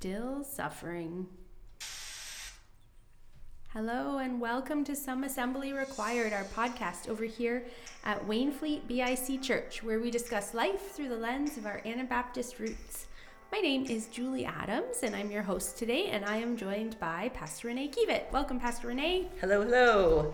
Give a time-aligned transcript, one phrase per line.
[0.00, 1.26] Still suffering.
[3.70, 7.64] Hello and welcome to Some Assembly Required, our podcast over here
[8.04, 13.08] at Wainfleet BIC Church, where we discuss life through the lens of our Anabaptist roots.
[13.50, 17.30] My name is Julie Adams, and I'm your host today, and I am joined by
[17.30, 18.30] Pastor Renee Kievit.
[18.30, 19.26] Welcome, Pastor Renee.
[19.40, 20.32] Hello, hello.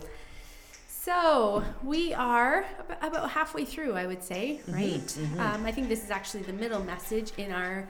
[0.87, 2.67] So we are
[3.01, 4.93] about halfway through, I would say, right?
[4.93, 5.39] Mm-hmm, mm-hmm.
[5.39, 7.87] Um, I think this is actually the middle message in our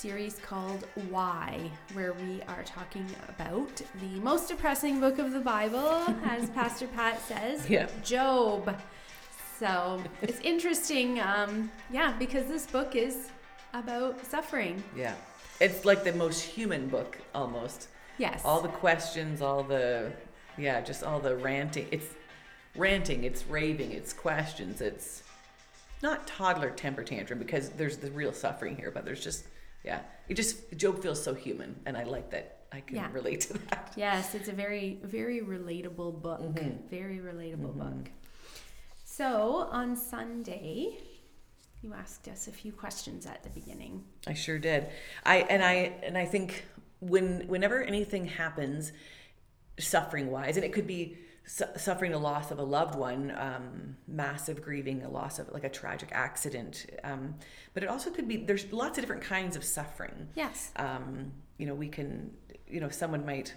[0.00, 6.06] series called Why, where we are talking about the most depressing book of the Bible,
[6.24, 7.86] as Pastor Pat says, yeah.
[8.02, 8.80] Job.
[9.58, 13.28] So it's interesting, um, yeah, because this book is
[13.74, 14.82] about suffering.
[14.96, 15.16] Yeah.
[15.60, 17.88] It's like the most human book almost.
[18.16, 18.40] Yes.
[18.42, 20.10] All the questions, all the,
[20.56, 21.86] yeah, just all the ranting.
[21.90, 22.06] It's
[22.74, 25.24] ranting, it's raving, it's questions, it's
[26.02, 29.44] not toddler temper tantrum because there's the real suffering here, but there's just
[29.84, 33.08] yeah it just the job feels so human and i like that i can yeah.
[33.12, 36.88] relate to that yes it's a very very relatable book mm-hmm.
[36.88, 37.98] very relatable mm-hmm.
[37.98, 38.10] book
[39.04, 40.96] so on sunday
[41.82, 44.88] you asked us a few questions at the beginning i sure did
[45.24, 46.64] i and i and i think
[47.00, 48.92] when whenever anything happens
[49.78, 53.96] suffering wise and it could be su- suffering the loss of a loved one, um,
[54.06, 56.86] massive grieving, a loss of like a tragic accident.
[57.04, 57.34] Um,
[57.74, 60.28] but it also could be there's lots of different kinds of suffering.
[60.34, 60.70] Yes.
[60.76, 62.30] Um, you know, we can,
[62.68, 63.54] you know, someone might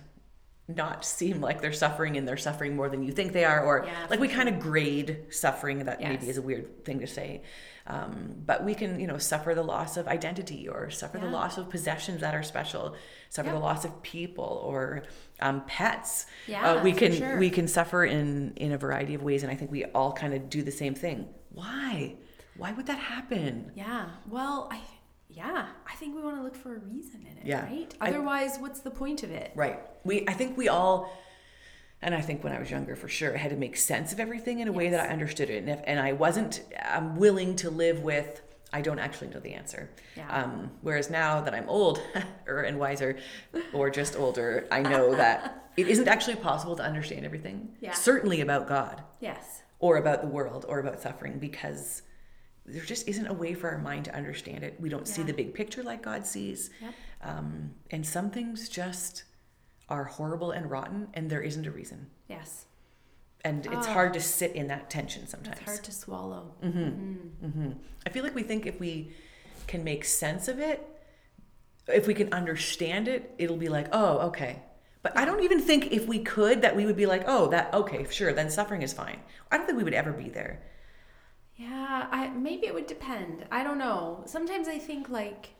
[0.67, 3.86] not seem like they're suffering and they're suffering more than you think they are, or
[3.86, 5.80] yeah, like we kind of grade suffering.
[5.86, 6.09] That yes.
[6.09, 7.42] maybe is a weird thing to say.
[7.86, 11.25] Um, but we can, you know, suffer the loss of identity or suffer yeah.
[11.25, 12.95] the loss of possessions that are special,
[13.30, 15.03] suffer the loss of people or
[15.41, 16.25] um, pets.
[16.47, 17.38] Yeah, uh, we can sure.
[17.38, 20.34] we can suffer in in a variety of ways, and I think we all kind
[20.34, 21.28] of do the same thing.
[21.50, 22.16] Why?
[22.56, 23.72] Why would that happen?
[23.75, 24.09] Yeah.
[24.30, 24.80] Well, I
[25.36, 27.66] yeah, I think we want to look for a reason in it, yeah.
[27.66, 27.94] right?
[28.00, 29.52] Otherwise, I, what's the point of it?
[29.56, 29.80] Right.
[30.03, 31.12] We I think we all
[32.03, 34.19] and I think when I was younger, for sure, I had to make sense of
[34.19, 34.78] everything in a yes.
[34.78, 35.57] way that I understood it.
[35.59, 38.41] And if and I wasn't i'm willing to live with,
[38.74, 39.90] I don't actually know the answer.
[40.18, 40.30] Yeah.
[40.30, 42.02] Um, whereas now that I'm old
[42.46, 43.18] or and wiser,
[43.72, 47.69] or just older, I know that it isn't actually possible to understand everything.
[47.80, 47.94] Yeah.
[47.94, 49.02] Certainly about God.
[49.22, 49.62] Yes.
[49.80, 52.03] Or about the world, or about suffering, because
[52.66, 54.79] there just isn't a way for our mind to understand it.
[54.79, 55.13] We don't yeah.
[55.13, 56.69] see the big picture like God sees.
[56.81, 56.94] Yep.
[57.22, 59.24] Um, and some things just
[59.90, 62.07] are horrible and rotten and there isn't a reason.
[62.29, 62.66] Yes.
[63.46, 63.94] And it's oh.
[63.94, 65.57] hard to sit in that tension sometimes.
[65.57, 66.56] It's hard to swallow.
[66.63, 66.79] Mm-hmm.
[66.79, 67.46] Mm-hmm.
[67.46, 67.72] Mm-hmm.
[68.06, 69.12] I feel like we think if we
[69.68, 70.88] can make sense of it,
[71.88, 74.62] if we can understand it, it'll be like, oh, okay.
[75.01, 77.74] But I don't even think if we could that we would be like, oh, that
[77.74, 79.19] okay, sure, then suffering is fine.
[79.51, 80.63] I don't think we would ever be there.
[81.56, 83.46] Yeah, I maybe it would depend.
[83.52, 84.24] I don't know.
[84.25, 85.52] Sometimes I think like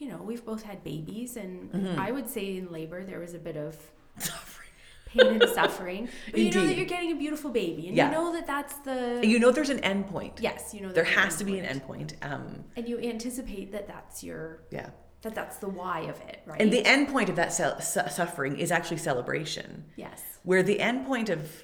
[0.00, 2.00] you know, we've both had babies, and mm-hmm.
[2.00, 3.76] I would say in labor there was a bit of
[4.18, 4.68] suffering,
[5.06, 6.08] pain and suffering.
[6.30, 6.54] But Indeed.
[6.54, 8.06] you know that you're getting a beautiful baby, and yeah.
[8.06, 9.20] you know that that's the.
[9.22, 10.40] You know, there's an end point.
[10.40, 12.16] Yes, you know there has to be an end point.
[12.22, 14.62] Um, and you anticipate that that's your.
[14.70, 14.90] Yeah.
[15.22, 16.58] That that's the why of it, right?
[16.58, 19.84] And the end point of that su- suffering is actually celebration.
[19.94, 20.22] Yes.
[20.44, 21.62] Where the end point of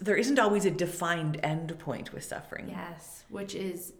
[0.00, 2.68] there isn't always a defined end point with suffering.
[2.68, 3.92] Yes, which is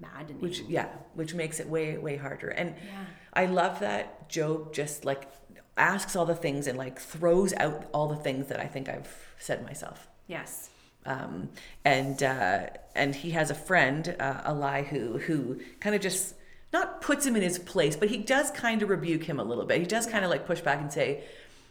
[0.00, 0.40] maddening.
[0.40, 2.48] Which yeah, which makes it way way harder.
[2.48, 3.04] And yeah.
[3.32, 5.28] I love that Job just like
[5.76, 9.14] asks all the things and like throws out all the things that I think I've
[9.38, 10.08] said myself.
[10.26, 10.70] Yes.
[11.04, 11.50] Um,
[11.84, 16.34] and uh, and he has a friend, uh, Elihu, who kind of just
[16.72, 19.64] not puts him in his place, but he does kind of rebuke him a little
[19.64, 19.78] bit.
[19.78, 21.22] He does kind of like push back and say,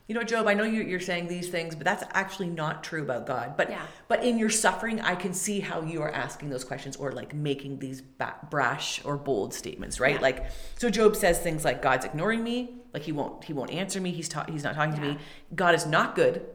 [0.08, 3.26] you know, Job, I know you're saying these things, but that's actually not true about
[3.26, 3.58] God.
[3.58, 3.88] But yeah.
[4.08, 7.34] but in your suffering, I can see how you are asking those questions or like
[7.34, 8.04] making these
[8.52, 10.16] brash or bold statements, right?
[10.16, 10.22] Yeah.
[10.22, 10.46] Like,
[10.78, 12.76] so Job says things like, "God's ignoring me.
[12.94, 14.12] Like he won't he won't answer me.
[14.12, 15.02] He's ta- he's not talking yeah.
[15.02, 15.18] to me.
[15.56, 16.46] God is not good.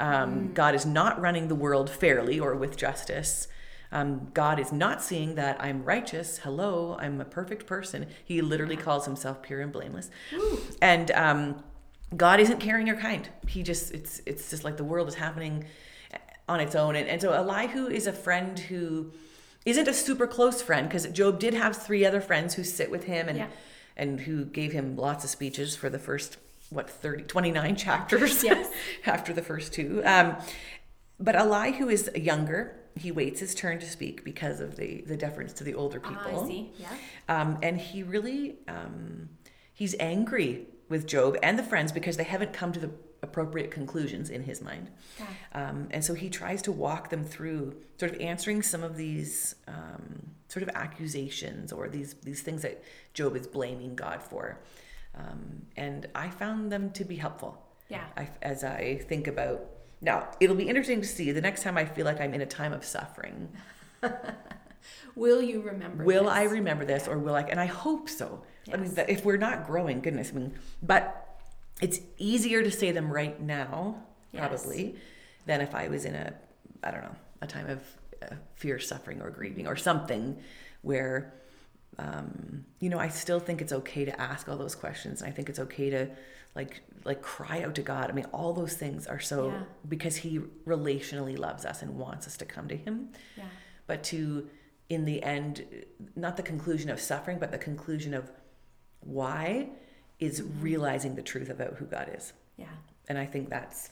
[0.00, 0.54] Um, mm.
[0.54, 3.48] God is not running the world fairly or with justice."
[3.90, 6.38] Um, God is not seeing that I'm righteous.
[6.38, 8.06] Hello, I'm a perfect person.
[8.22, 10.10] He literally calls himself pure and blameless.
[10.34, 10.58] Ooh.
[10.82, 11.64] And um,
[12.16, 13.28] God isn't caring or kind.
[13.46, 15.64] He just it's it's just like the world is happening
[16.48, 16.96] on its own.
[16.96, 19.12] And, and so Elihu is a friend who
[19.66, 23.04] isn't a super close friend because Job did have three other friends who sit with
[23.04, 23.46] him and yeah.
[23.96, 26.38] and who gave him lots of speeches for the first
[26.70, 28.70] what 30 29 chapters yes.
[29.06, 30.02] after the first two.
[30.04, 30.36] Um,
[31.20, 32.76] but Elihu is younger.
[32.96, 36.40] He waits his turn to speak because of the the deference to the older people.
[36.40, 36.72] Uh, I see.
[36.78, 36.88] Yeah.
[37.28, 39.28] Um, and he really um,
[39.74, 42.90] he's angry with Job and the friends because they haven't come to the
[43.22, 44.90] appropriate conclusions in his mind.
[45.18, 45.26] Yeah.
[45.52, 49.54] Um, and so he tries to walk them through sort of answering some of these
[49.66, 52.82] um, sort of accusations or these, these things that
[53.14, 54.60] Job is blaming God for.
[55.14, 57.62] Um, and I found them to be helpful.
[57.88, 58.04] Yeah.
[58.16, 59.64] I, as I think about
[60.00, 62.46] now, it'll be interesting to see the next time I feel like I'm in a
[62.46, 63.48] time of suffering.
[65.14, 66.04] will you remember?
[66.04, 66.32] Will this?
[66.32, 67.12] I remember this, yeah.
[67.12, 67.42] or will I?
[67.42, 68.42] And I hope so.
[68.66, 68.76] Yes.
[68.76, 71.40] I mean, if we're not growing, goodness, I mean, but
[71.80, 74.02] it's easier to say them right now,
[74.34, 74.94] probably, yes.
[75.46, 76.34] than if I was in a,
[76.82, 77.80] I don't know, a time of
[78.22, 80.38] uh, fear, suffering, or grieving, or something
[80.82, 81.34] where
[81.98, 85.20] um, you know, I still think it's okay to ask all those questions.
[85.20, 86.08] And I think it's okay to
[86.54, 88.10] like like cry out to God.
[88.10, 89.62] I mean, all those things are so yeah.
[89.88, 93.10] because He relationally loves us and wants us to come to Him.
[93.36, 93.44] Yeah.
[93.86, 94.48] But to
[94.88, 95.64] in the end,
[96.16, 98.30] not the conclusion of suffering, but the conclusion of
[99.00, 99.68] why
[100.18, 102.32] is realizing the truth about who God is.
[102.56, 102.66] Yeah.
[103.08, 103.90] And I think that's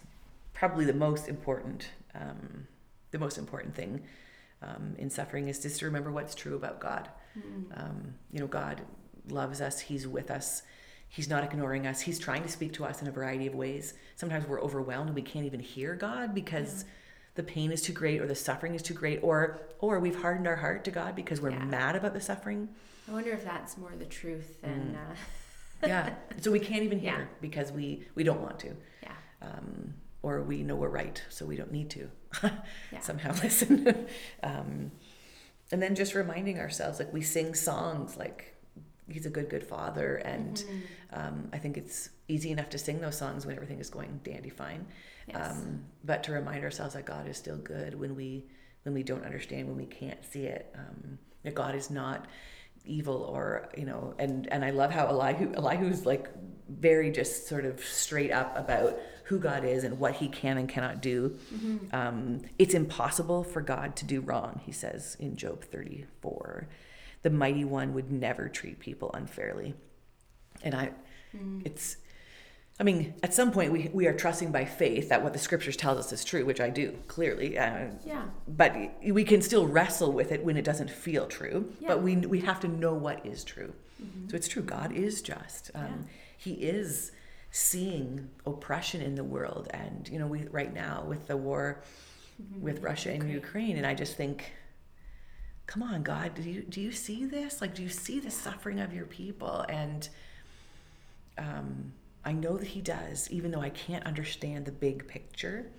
[0.52, 2.66] probably the most important, um,
[3.10, 4.02] the most important thing
[4.62, 7.08] um, in suffering is just to remember what's true about God.
[7.38, 7.81] Mm-hmm.
[7.81, 8.81] Um, you know, God
[9.28, 10.62] loves us, He's with us.
[11.08, 12.00] He's not ignoring us.
[12.00, 13.94] He's trying to speak to us in a variety of ways.
[14.16, 16.90] Sometimes we're overwhelmed and we can't even hear God because yeah.
[17.36, 20.46] The pain is too great or the suffering is too great or or we've hardened
[20.46, 21.64] our heart to God because we're yeah.
[21.64, 22.68] mad about the suffering.
[23.08, 25.12] I wonder if that's more the truth than mm.
[25.12, 25.14] uh...
[25.86, 26.14] Yeah.
[26.40, 27.24] So we can't even hear yeah.
[27.40, 28.76] because we we don't want to.
[29.02, 29.12] Yeah.
[29.42, 32.10] Um, or we know we're right, so we don't need to
[33.00, 34.06] somehow listen.
[34.42, 34.90] um,
[35.70, 38.55] and then just reminding ourselves like we sing songs like
[39.08, 41.20] he's a good good father and mm-hmm.
[41.20, 44.50] um, i think it's easy enough to sing those songs when everything is going dandy
[44.50, 44.86] fine
[45.28, 45.52] yes.
[45.52, 48.44] um, but to remind ourselves that god is still good when we
[48.82, 52.26] when we don't understand when we can't see it um, that god is not
[52.84, 56.28] evil or you know and and i love how elihu elihu's like
[56.68, 60.68] very just sort of straight up about who God is and what he can and
[60.68, 61.36] cannot do.
[61.52, 61.94] Mm-hmm.
[61.94, 66.68] Um, it's impossible for God to do wrong, he says in Job 34.
[67.26, 69.75] The mighty one would never treat people unfairly.
[70.62, 70.93] And I,
[71.37, 71.61] mm.
[71.67, 71.96] it's,
[72.78, 75.76] I mean, at some point we, we are trusting by faith that what the scriptures
[75.76, 77.58] tells us is true, which I do clearly.
[77.58, 78.26] Uh, yeah.
[78.46, 81.73] But we can still wrestle with it when it doesn't feel true.
[81.81, 81.88] Yeah.
[81.88, 83.75] But we we have to know what is true.
[84.00, 84.28] Mm-hmm.
[84.28, 84.62] So it's true.
[84.62, 85.73] God is just.
[85.75, 86.12] Um, yeah.
[86.38, 87.11] He is
[87.50, 91.82] seeing oppression in the world and you know we right now with the war
[92.40, 92.62] mm-hmm.
[92.62, 94.52] with Russia and Ukraine and I just think
[95.66, 98.80] come on God do you do you see this like do you see the suffering
[98.80, 100.08] of your people and
[101.38, 101.92] um,
[102.24, 105.70] I know that he does even though I can't understand the big picture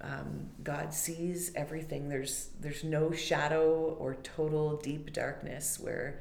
[0.00, 6.20] um, God sees everything there's there's no shadow or total deep darkness where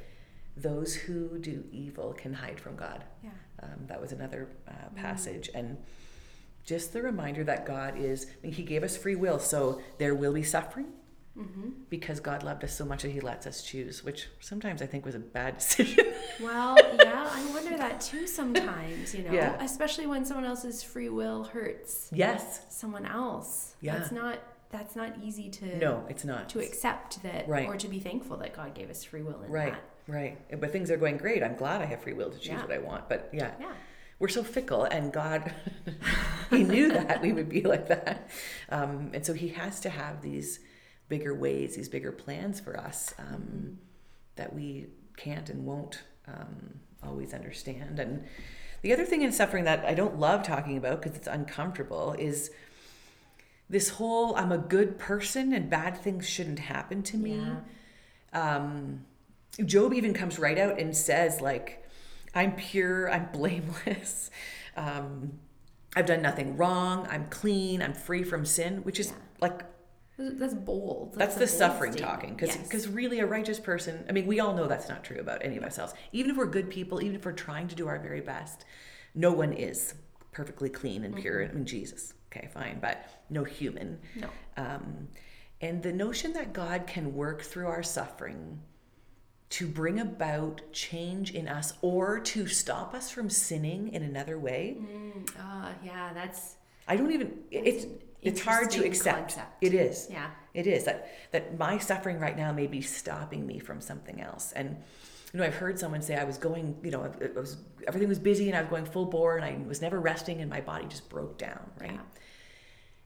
[0.56, 3.32] those who do evil can hide from God yeah
[3.64, 4.96] um, that was another uh, mm.
[4.96, 5.50] passage.
[5.54, 5.60] Mm.
[5.60, 5.78] And
[6.66, 10.16] just the reminder that God is, I mean, He gave us free will, so there
[10.16, 10.88] will be suffering.
[11.38, 11.70] Mm-hmm.
[11.90, 15.06] Because God loved us so much that He lets us choose, which sometimes I think
[15.06, 16.06] was a bad decision.
[16.40, 19.64] well, yeah, I wonder that too sometimes, you know, yeah.
[19.64, 22.10] especially when someone else's free will hurts.
[22.14, 22.62] Yes.
[22.70, 23.76] Someone else.
[23.82, 23.98] Yeah.
[23.98, 24.40] That's not
[24.70, 27.68] that's not easy to no it's not to accept that right.
[27.68, 29.84] or to be thankful that god gave us free will in right that.
[30.08, 30.38] Right.
[30.60, 31.44] But things are going great.
[31.44, 32.62] I'm glad I have free will to choose yeah.
[32.62, 33.08] what I want.
[33.08, 33.52] But yeah.
[33.60, 33.72] Yeah.
[34.20, 35.54] We're so fickle, and God,
[36.50, 38.30] He knew that we would be like that.
[38.70, 40.60] Um, and so He has to have these
[41.14, 43.78] bigger ways, these bigger plans for us um,
[44.36, 48.00] that we can't and won't um, always understand.
[48.00, 48.26] And
[48.82, 52.50] the other thing in suffering that I don't love talking about because it's uncomfortable is
[53.70, 57.36] this whole I'm a good person and bad things shouldn't happen to me.
[57.36, 58.56] Yeah.
[58.56, 59.06] Um,
[59.64, 61.88] Job even comes right out and says, like,
[62.34, 64.32] I'm pure, I'm blameless.
[64.76, 65.34] Um,
[65.96, 67.08] I've done nothing wrong.
[67.08, 67.84] I'm clean.
[67.84, 69.18] I'm free from sin, which is yeah.
[69.42, 69.62] like
[70.18, 71.16] that's bold.
[71.16, 72.14] That's, that's the suffering statement.
[72.14, 72.94] talking, because because yes.
[72.94, 74.06] really a righteous person.
[74.08, 75.94] I mean, we all know that's not true about any of ourselves.
[76.12, 78.66] Even if we're good people, even if we're trying to do our very best,
[79.16, 79.96] no one is
[80.32, 81.42] perfectly clean and pure.
[81.42, 81.52] Mm-hmm.
[81.52, 84.00] I mean, Jesus, okay, fine, but no human.
[84.16, 84.30] No.
[84.58, 85.08] Um,
[85.62, 88.60] and the notion that God can work through our suffering
[89.50, 94.78] to bring about change in us or to stop us from sinning in another way.
[94.80, 96.56] Mm, uh, yeah, that's.
[96.88, 97.40] I don't even.
[97.50, 97.86] It's
[98.26, 99.36] it's hard to accept.
[99.36, 99.58] Concept.
[99.62, 100.08] It is.
[100.10, 100.30] Yeah.
[100.54, 104.52] It is that that my suffering right now may be stopping me from something else.
[104.54, 104.78] And
[105.34, 106.78] you know, I've heard someone say I was going.
[106.84, 109.58] You know, it was everything was busy and I was going full bore and I
[109.68, 111.72] was never resting and my body just broke down.
[111.80, 111.92] Right.
[111.92, 112.02] Yeah.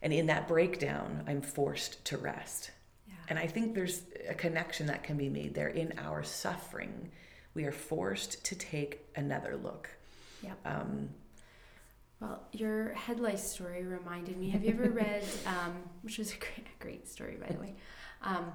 [0.01, 2.71] And in that breakdown, I'm forced to rest.
[3.07, 3.13] Yeah.
[3.29, 7.09] And I think there's a connection that can be made there in our suffering.
[7.53, 9.89] We are forced to take another look.
[10.43, 10.53] Yeah.
[10.65, 11.09] Um,
[12.19, 14.49] well, your head lice story reminded me.
[14.49, 17.75] Have you ever read, um, which was a great, great story, by the way,
[18.23, 18.51] um,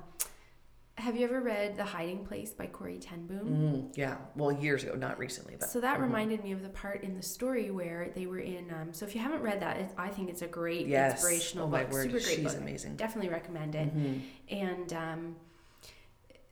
[0.96, 3.48] Have you ever read The Hiding Place by Corrie ten Boom?
[3.48, 4.16] Mm, yeah.
[4.36, 6.04] Well, years ago, not recently, but so that mm-hmm.
[6.04, 8.70] reminded me of the part in the story where they were in.
[8.72, 11.12] Um, so if you haven't read that, it, I think it's a great yes.
[11.12, 11.90] inspirational oh, book.
[11.90, 12.10] Word.
[12.10, 12.60] Super great She's book.
[12.60, 12.96] amazing.
[12.96, 13.96] Definitely recommend it.
[13.96, 14.54] Mm-hmm.
[14.54, 15.36] And um,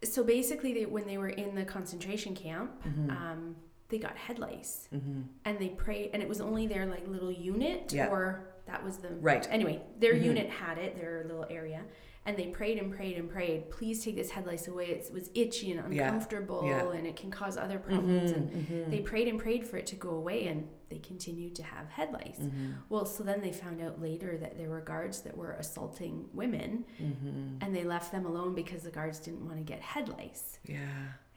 [0.05, 2.71] so basically, they, when they were in the concentration camp.
[2.85, 3.11] Mm-hmm.
[3.11, 3.57] Um,
[3.91, 5.23] they got head lice mm-hmm.
[5.45, 8.09] and they prayed and it was only their like little unit yeah.
[8.09, 10.25] or that was the right anyway their mm-hmm.
[10.25, 11.83] unit had it their little area
[12.27, 15.31] and they prayed and prayed and prayed please take this head lice away it was
[15.35, 16.85] itchy and uncomfortable yeah.
[16.85, 16.91] Yeah.
[16.93, 18.91] and it can cause other problems mm-hmm, and mm-hmm.
[18.91, 22.13] they prayed and prayed for it to go away and they continued to have head
[22.13, 22.73] lice mm-hmm.
[22.89, 26.85] well so then they found out later that there were guards that were assaulting women
[27.01, 27.57] mm-hmm.
[27.61, 30.79] and they left them alone because the guards didn't want to get head lice yeah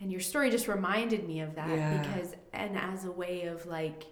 [0.03, 2.01] and your story just reminded me of that yeah.
[2.01, 4.03] because and as a way of like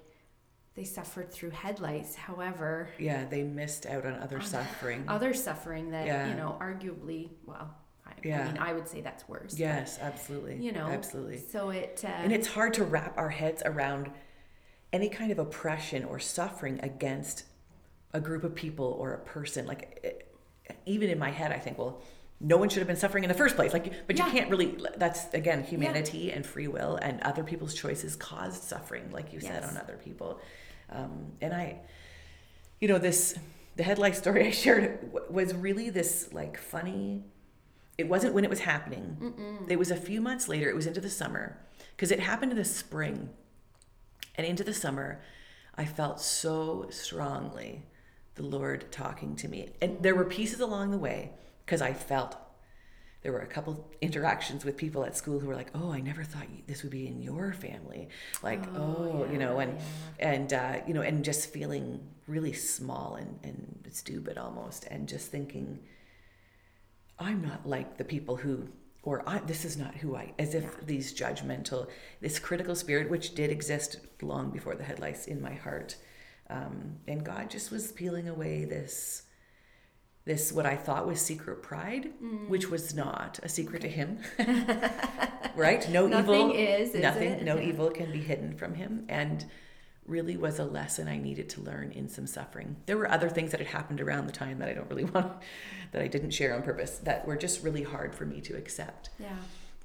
[0.74, 2.16] they suffered through head lice.
[2.16, 5.04] However, yeah, they missed out on other suffering.
[5.10, 6.30] Other suffering that yeah.
[6.30, 7.76] you know, arguably, well,
[8.08, 8.44] I, yeah.
[8.44, 9.60] I mean, I would say that's worse.
[9.60, 10.64] Yes, but, absolutely.
[10.64, 11.40] You know, absolutely.
[11.40, 14.12] So it uh, and it's hard to wrap our heads around
[14.94, 17.44] any kind of oppression or suffering against
[18.14, 19.68] a group of people or a person.
[19.68, 20.34] Like, it,
[20.86, 22.02] even in my head, I think, well,
[22.42, 24.26] no one should have been suffering in the first place like but yeah.
[24.26, 26.34] you can't really that's again humanity yeah.
[26.34, 29.52] and free will and other people's choices caused suffering like you yes.
[29.52, 30.40] said on other people
[30.90, 31.78] um, and i
[32.80, 33.36] you know this
[33.76, 37.24] the head lice story i shared was really this like funny
[37.98, 39.70] it wasn't when it was happening Mm-mm.
[39.70, 41.58] it was a few months later it was into the summer
[41.96, 43.30] because it happened in the spring
[44.36, 45.22] and into the summer
[45.76, 47.84] i felt so strongly
[48.36, 51.32] the lord talking to me and there were pieces along the way
[51.66, 52.38] because I felt
[53.22, 56.24] there were a couple interactions with people at school who were like, "Oh, I never
[56.24, 58.10] thought this would be in your family,"
[58.42, 59.78] like, "Oh, oh yeah, you know," and
[60.20, 60.32] yeah.
[60.32, 65.30] and uh, you know, and just feeling really small and and stupid almost, and just
[65.30, 65.80] thinking,
[67.20, 68.70] "I'm not like the people who."
[69.04, 70.70] Or I, this is not who I, as if yeah.
[70.86, 71.88] these judgmental,
[72.22, 75.96] this critical spirit, which did exist long before the head lice in my heart,
[76.52, 79.24] um, and God just was peeling away this,
[80.26, 82.48] this what I thought was secret pride, mm.
[82.48, 84.20] which was not a secret to him.
[85.56, 85.90] right?
[85.90, 87.44] No nothing evil is, is nothing it?
[87.44, 87.70] no yeah.
[87.70, 89.46] evil can be hidden from him and
[90.06, 92.76] really was a lesson I needed to learn in some suffering.
[92.86, 95.32] There were other things that had happened around the time that I don't really want
[95.92, 99.10] that I didn't share on purpose that were just really hard for me to accept.
[99.20, 99.36] Yeah.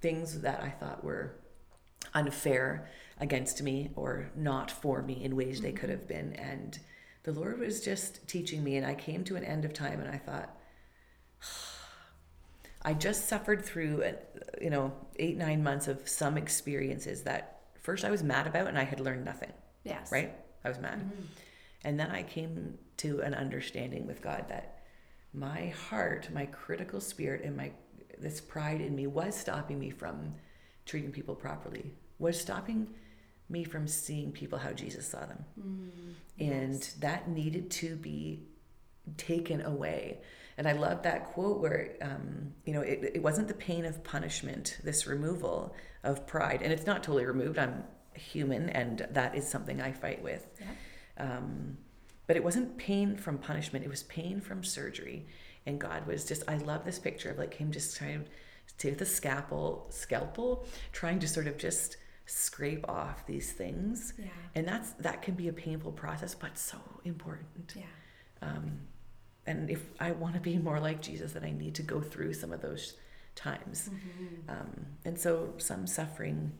[0.00, 1.36] Things that I thought were
[2.14, 2.88] unfair
[3.18, 5.66] against me or not for me in ways mm-hmm.
[5.66, 6.78] they could have been and
[7.26, 10.08] the Lord was just teaching me, and I came to an end of time, and
[10.08, 10.56] I thought,
[12.82, 14.12] I just suffered through, uh,
[14.62, 18.78] you know, eight nine months of some experiences that first I was mad about, and
[18.78, 19.52] I had learned nothing.
[19.82, 20.12] Yes.
[20.12, 20.32] Right.
[20.64, 21.22] I was mad, mm-hmm.
[21.82, 24.84] and then I came to an understanding with God that
[25.34, 27.72] my heart, my critical spirit, and my
[28.18, 30.34] this pride in me was stopping me from
[30.86, 31.90] treating people properly.
[32.20, 32.86] Was stopping
[33.48, 35.44] me from seeing people how Jesus saw them.
[35.60, 36.92] Mm, and yes.
[36.94, 38.42] that needed to be
[39.16, 40.20] taken away.
[40.58, 44.02] And I love that quote where, um, you know, it, it wasn't the pain of
[44.02, 46.62] punishment, this removal of pride.
[46.62, 47.58] And it's not totally removed.
[47.58, 47.84] I'm
[48.14, 50.46] human, and that is something I fight with.
[50.60, 50.66] Yeah.
[51.18, 51.76] Um,
[52.26, 55.26] but it wasn't pain from punishment, it was pain from surgery.
[55.66, 58.98] And God was just, I love this picture of like him just trying to take
[58.98, 61.96] the scalpel, scalpel, trying to sort of just
[62.26, 64.26] scrape off these things yeah.
[64.56, 67.82] and that's that can be a painful process but so important yeah
[68.42, 68.80] um,
[69.46, 72.32] and if i want to be more like jesus then i need to go through
[72.32, 72.94] some of those
[73.36, 74.50] times mm-hmm.
[74.50, 76.52] um, and so some suffering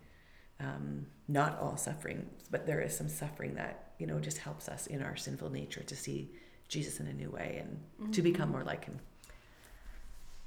[0.61, 4.87] um, not all suffering but there is some suffering that you know just helps us
[4.87, 6.31] in our sinful nature to see
[6.69, 8.13] jesus in a new way and mm-hmm.
[8.13, 9.01] to become more like him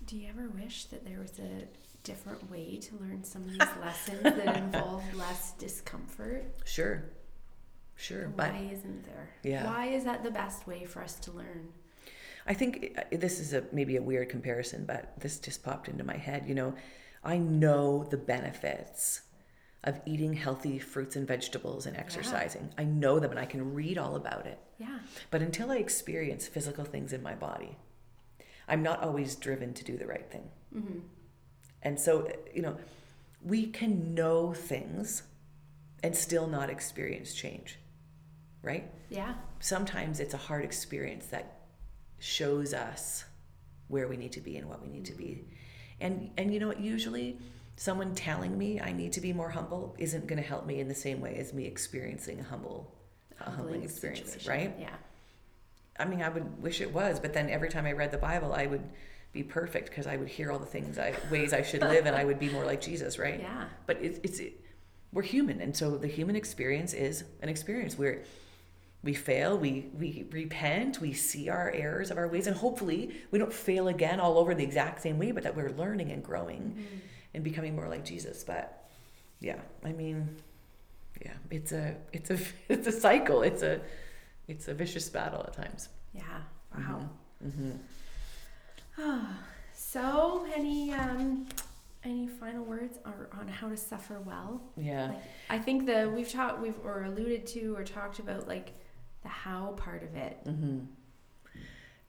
[0.05, 1.67] do you ever wish that there was a
[2.03, 6.45] different way to learn some of these lessons that involve less discomfort?
[6.65, 7.03] Sure.
[7.95, 8.23] Sure.
[8.23, 9.29] And but why isn't there?
[9.43, 9.65] Yeah.
[9.65, 11.69] Why is that the best way for us to learn?
[12.47, 16.03] I think uh, this is a maybe a weird comparison, but this just popped into
[16.03, 16.45] my head.
[16.47, 16.73] You know,
[17.23, 19.21] I know the benefits
[19.83, 22.69] of eating healthy fruits and vegetables and exercising.
[22.69, 22.81] Yeah.
[22.81, 24.59] I know them and I can read all about it.
[24.77, 24.99] Yeah.
[25.31, 27.77] But until I experience physical things in my body,
[28.67, 30.49] I'm not always driven to do the right thing.
[30.75, 30.99] Mm-hmm.
[31.81, 32.77] And so, you know,
[33.43, 35.23] we can know things
[36.03, 37.79] and still not experience change,
[38.61, 38.89] right?
[39.09, 39.35] Yeah.
[39.59, 41.61] Sometimes it's a hard experience that
[42.19, 43.25] shows us
[43.87, 45.45] where we need to be and what we need to be.
[46.01, 47.39] And and you know what, usually
[47.75, 50.87] someone telling me I need to be more humble isn't going to help me in
[50.87, 52.93] the same way as me experiencing a humble
[53.39, 54.51] a humbling experience, situation.
[54.51, 54.75] right?
[54.79, 54.89] Yeah.
[55.97, 58.53] I mean, I would wish it was, but then every time I read the Bible,
[58.53, 58.83] I would
[59.31, 62.15] be perfect because I would hear all the things I ways I should live and
[62.15, 63.39] I would be more like Jesus, right?
[63.39, 63.65] Yeah.
[63.85, 64.59] But it, it's it,
[65.11, 68.23] we're human, and so the human experience is an experience where
[69.03, 73.39] we fail, we we repent, we see our errors of our ways, and hopefully we
[73.39, 76.61] don't fail again all over the exact same way, but that we're learning and growing
[76.61, 76.97] mm-hmm.
[77.33, 78.43] and becoming more like Jesus.
[78.43, 78.89] But
[79.39, 80.35] yeah, I mean,
[81.23, 83.41] yeah, it's a it's a it's a cycle.
[83.41, 83.79] It's a
[84.47, 85.89] it's a vicious battle at times.
[86.13, 86.23] Yeah.
[86.75, 87.09] Wow.
[87.43, 87.47] Mm-hmm.
[87.47, 87.77] Mm-hmm.
[89.73, 91.47] so, any um,
[92.03, 94.61] any final words or on how to suffer well?
[94.77, 95.09] Yeah.
[95.09, 98.73] Like, I think the we've talked we've or alluded to or talked about like
[99.23, 100.37] the how part of it.
[100.45, 100.79] Mm-hmm.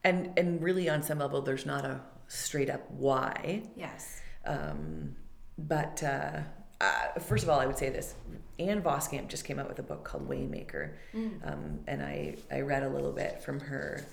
[0.03, 3.63] And and really on some level, there's not a straight up why.
[3.75, 4.21] Yes.
[4.45, 5.15] Um,
[5.57, 6.39] but uh,
[6.79, 8.15] uh, first of all, I would say this:
[8.57, 11.47] Ann Voskamp just came out with a book called Waymaker, mm.
[11.47, 14.03] um, and I I read a little bit from her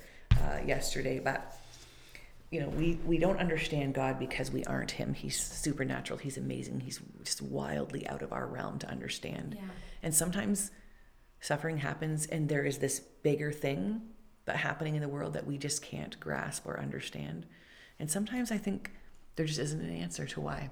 [0.43, 1.19] uh, yesterday.
[1.19, 1.57] But
[2.51, 5.15] you know, we we don't understand God because we aren't Him.
[5.15, 6.19] He's supernatural.
[6.19, 6.81] He's amazing.
[6.81, 9.57] He's just wildly out of our realm to understand.
[9.59, 9.69] Yeah.
[10.03, 10.71] And sometimes
[11.41, 14.01] suffering happens, and there is this bigger thing
[14.47, 17.45] that happening in the world that we just can't grasp or understand.
[17.99, 18.93] And sometimes I think
[19.37, 20.71] there just isn't an answer to why.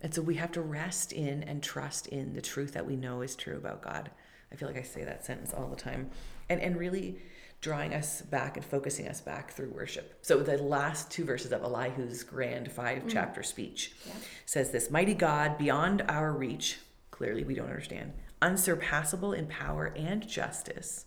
[0.00, 3.20] And so we have to rest in and trust in the truth that we know
[3.20, 4.10] is true about God.
[4.50, 6.10] I feel like I say that sentence all the time.
[6.48, 7.18] And and really
[7.60, 10.18] drawing us back and focusing us back through worship.
[10.22, 13.10] So the last two verses of Elihu's grand five mm.
[13.10, 13.46] chapter mm.
[13.46, 14.12] speech yeah.
[14.44, 16.78] says this mighty God beyond our reach,
[17.10, 21.06] clearly we don't understand, unsurpassable in power and justice.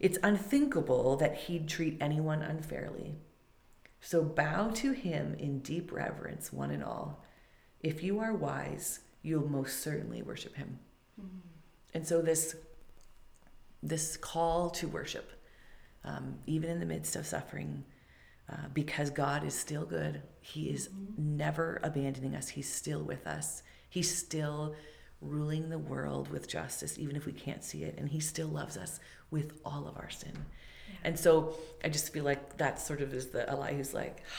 [0.00, 3.16] It's unthinkable that he'd treat anyone unfairly.
[4.00, 7.22] So bow to him in deep reverence, one and all
[7.80, 10.78] if you are wise, you'll most certainly worship him.
[11.20, 11.38] Mm-hmm.
[11.94, 12.56] And so this
[13.82, 15.30] this call to worship,
[16.06, 17.84] um, even in the midst of suffering,
[18.50, 20.22] uh, because God is still good.
[20.40, 21.36] He is mm-hmm.
[21.36, 22.48] never abandoning us.
[22.48, 23.62] He's still with us.
[23.90, 24.74] He's still
[25.20, 27.96] ruling the world with justice, even if we can't see it.
[27.98, 30.32] And He still loves us with all of our sin.
[30.34, 30.94] Yeah.
[31.04, 31.54] And so
[31.84, 34.22] I just feel like that sort of is the Elihu's like,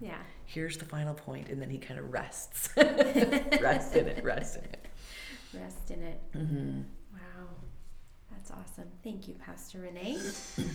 [0.00, 4.56] yeah here's the final point and then he kind of rests rest in it rest
[4.56, 4.86] in it
[5.54, 6.80] rest in it mm-hmm.
[8.42, 10.18] That's awesome thank you pastor renee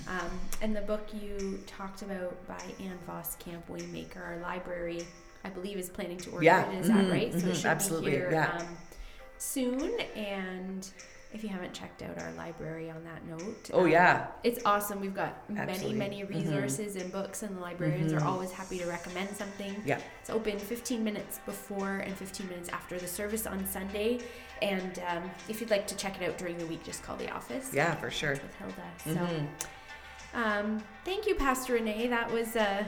[0.07, 0.29] um,
[0.61, 5.05] and the book you talked about by ann voskamp waymaker our library
[5.43, 6.69] i believe is planning to order yeah.
[6.71, 6.97] it is mm-hmm.
[6.97, 7.49] that right so mm-hmm.
[7.49, 8.57] it should absolutely be here yeah.
[8.57, 8.67] um,
[9.37, 10.89] soon and
[11.33, 13.69] if you haven't checked out our library on that note.
[13.73, 14.27] Oh um, yeah.
[14.43, 15.01] It's awesome.
[15.01, 15.97] We've got Absolutely.
[15.97, 16.49] many, many mm-hmm.
[16.49, 17.03] resources mm-hmm.
[17.03, 18.25] and books and the librarians mm-hmm.
[18.25, 19.75] are always happy to recommend something.
[19.85, 19.99] Yeah.
[20.21, 24.19] It's open 15 minutes before and 15 minutes after the service on Sunday.
[24.61, 27.29] And um, if you'd like to check it out during the week, just call the
[27.29, 27.71] office.
[27.73, 28.31] Yeah, for sure.
[28.31, 28.75] With Hilda.
[29.03, 30.41] So mm-hmm.
[30.41, 32.07] um, thank you, Pastor Renee.
[32.07, 32.87] That was a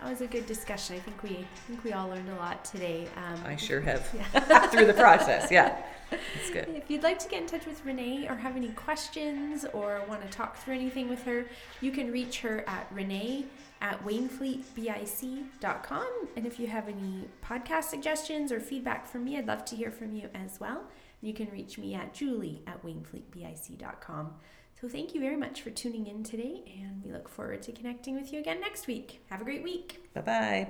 [0.00, 0.96] that was a good discussion.
[0.96, 3.08] I think we I think we all learned a lot today.
[3.16, 4.66] Um, I sure have yeah.
[4.68, 5.50] through the process.
[5.50, 5.76] Yeah.
[6.10, 6.68] That's good.
[6.76, 10.22] If you'd like to get in touch with Renee or have any questions or want
[10.22, 11.46] to talk through anything with her,
[11.80, 13.46] you can reach her at Renee
[13.80, 16.06] at wainfleetbic.com.
[16.36, 19.90] And if you have any podcast suggestions or feedback from me, I'd love to hear
[19.90, 20.84] from you as well.
[21.20, 24.34] You can reach me at julie at wainfleetbic.com.
[24.80, 28.14] So thank you very much for tuning in today, and we look forward to connecting
[28.14, 29.24] with you again next week.
[29.30, 30.12] Have a great week.
[30.14, 30.68] Bye bye.